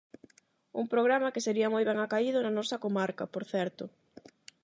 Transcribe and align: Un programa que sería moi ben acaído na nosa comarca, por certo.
Un 0.81 0.85
programa 0.93 1.33
que 1.33 1.45
sería 1.47 1.71
moi 1.73 1.83
ben 1.89 1.99
acaído 2.05 2.37
na 2.41 2.55
nosa 2.57 2.81
comarca, 2.85 3.23
por 3.33 3.43
certo. 3.53 3.83